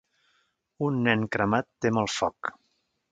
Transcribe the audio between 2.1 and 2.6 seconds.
foc.